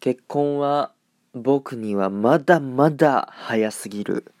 [0.00, 0.92] 結婚は
[1.34, 4.32] 僕にはまだまだ早すぎる。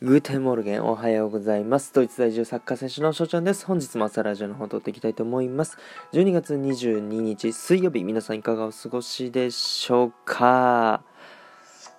[0.00, 1.92] Guten Morgen おはようございます。
[1.92, 3.66] ドイツ在住サッカー選手の翔ちゃんです。
[3.66, 5.78] 本日も朝ラジオの方撮っていきたいと思います。
[6.12, 11.02] 12月22日水曜日、皆さんいかがお過ごしでしょうか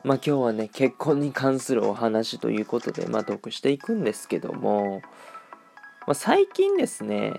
[0.05, 5.02] まあ今日はね、結婚に関するお話ということで、まあトークしていくんですけども、
[6.07, 7.34] まあ、最近ですね、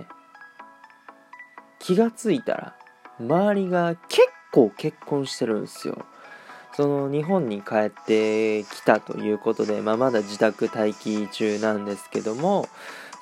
[1.78, 2.76] 気がついたら、
[3.18, 6.04] 周りが結構結婚してるんですよ。
[6.76, 12.68] その日本に帰ってきたということで、まあ、まだ自宅待機中なんですけども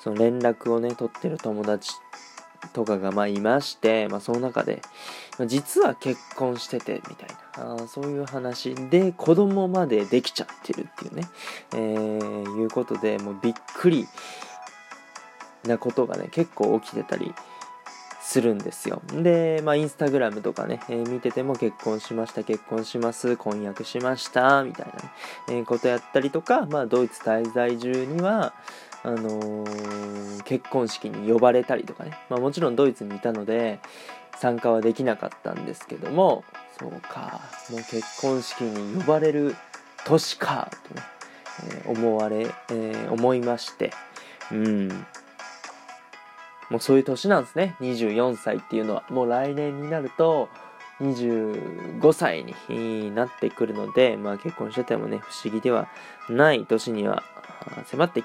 [0.03, 1.93] その連絡をね取ってる友達
[2.73, 4.81] とかがまあいまして、まあ、その中で、
[5.39, 11.23] ま、実は結婚しててみたいなあそういう話で子供までできちゃってるっていうね、
[11.73, 14.05] えー、いうことでもうびっくり
[15.63, 17.33] なことがね結構起きてたり
[18.35, 19.01] するんですよ。
[19.13, 24.99] で、まあ、インスタグラムとかね、えー、見てても結婚しました、結婚します、婚約しました、みたいなね、
[25.47, 28.53] えー、ことやったりとか、まあ、ドイツ滞在中には、
[29.03, 33.79] あのー、結婚式に呼ばれたりとかね、まあ、もちろんドイツにいたので、
[34.37, 36.43] 参加はできなかったんですけども、
[36.77, 37.39] そうか、
[37.71, 39.55] もう結婚式に呼ばれる
[40.03, 41.01] 年か、とね、
[41.71, 43.91] え思われ、え思いまして、
[44.51, 45.05] うん、
[46.69, 47.75] もうそういう年なんですね。
[47.81, 49.03] 24歳っていうのは。
[49.09, 50.49] もう来年になると
[51.01, 55.87] 25歳になってくるので、まあ、結婚しててもね不思議では
[56.29, 57.23] ない年には
[57.85, 58.23] 迫って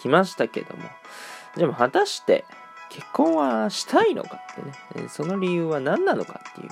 [0.00, 0.82] きましたけども。
[1.56, 2.44] でも果たして
[2.90, 5.08] 結婚はしたいのかってね。
[5.08, 6.70] その理由は何なのかっていう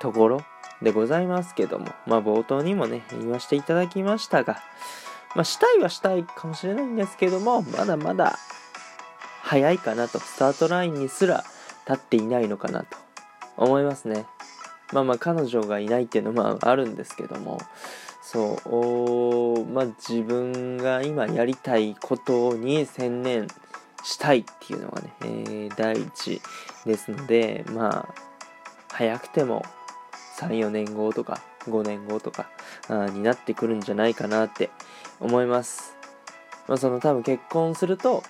[0.00, 0.42] ところ
[0.82, 1.86] でございますけども。
[2.06, 4.60] まあ冒頭にもね言わせていただきましたが。
[5.34, 8.38] まあしたいはしたいかもしれないんですけどもまだまだ
[9.46, 11.44] 早いかなと、スタートラインにすら
[11.88, 13.06] 立っていないのかなと。
[13.56, 14.26] 思いますね。
[14.92, 17.60] まあまあ彼女がいないっていうのもあるんですけども、
[18.22, 23.46] そう、まあ自分が今やりたいことに専念
[24.02, 26.42] したいっていうのがね、えー、第一
[26.84, 28.14] ですので、まあ、
[28.92, 29.64] 早くても
[30.38, 32.48] 3、4年後とか5年後とか
[33.12, 34.70] になってくるんじゃないかなって
[35.20, 35.96] 思います。
[36.68, 38.22] まあその多分結婚すると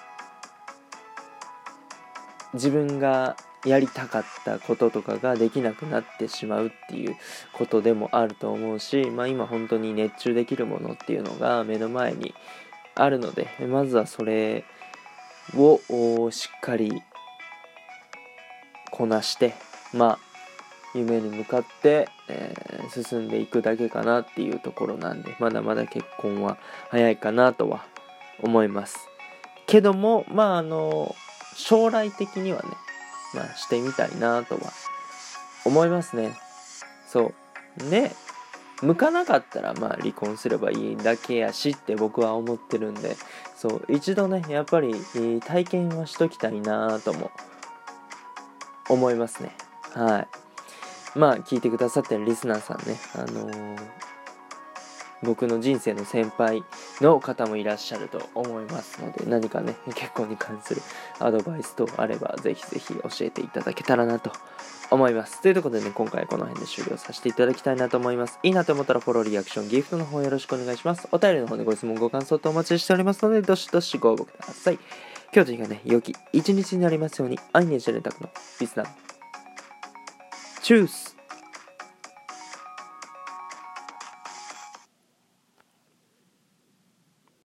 [2.55, 7.17] 自分がやりたかったこととかができなくなってしまうっていう
[7.53, 12.35] ことでもあると思うし、まあ、今本当に熱中できるものっていうのが目の前に
[12.95, 14.65] あるのでまずはそれ
[15.55, 17.03] をしっかり
[18.91, 19.55] こなして
[19.93, 20.19] まあ
[20.95, 26.57] 夢に向かって、えー、進んでいくだけかなっていうところなんでまだまだ結婚は
[26.91, 27.85] 早いかなとは
[28.43, 28.97] 思います。
[29.67, 31.15] けどもまああの
[31.57, 32.69] 将来的にはね、
[33.35, 34.73] まあしてみたいなとは
[35.65, 36.37] 思いますね。
[37.09, 37.33] そ
[37.79, 37.91] う。
[37.91, 38.13] で、
[38.83, 43.17] 向かなかったらまあ離婚すればいいだけやしって僕は思ってるんで、
[43.57, 44.95] そう、一度ね、やっぱり
[45.45, 47.31] 体験はしときたいなとも
[48.89, 49.57] 思いますね。
[49.95, 50.29] はい。
[51.19, 54.06] まあ聞いてくださってるリスナーさんね、あのー
[55.27, 56.65] 僕の人生の先輩
[57.01, 60.81] の方もいらっしゃると思いますので何かね結婚に関する
[61.19, 64.33] アドバイスとあればぜひぜひ教えていただけたらなと
[64.91, 65.43] 思います。
[65.43, 68.39] ということでね今回この辺で終了させていただきたいなと思います。
[68.43, 71.09] いいなと思ったらフォローリアクションギフトの方よろしくお願いします。
[71.11, 74.79] お便りの方でご質問ご感想とお待ちしておりますのでどしどしご応募ください。
[75.35, 78.89] 今日というがね良き一日になりますように愛にして連絡のリスナー
[80.63, 81.16] チュース。